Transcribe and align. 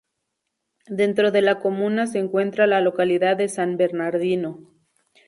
Dentro 0.87 1.29
de 1.31 1.43
la 1.43 1.59
comuna 1.59 2.07
se 2.07 2.17
encuentra 2.17 2.65
la 2.65 2.81
localidad 2.81 3.37
de 3.37 3.47
San 3.47 3.77
Bernardino. 3.77 4.73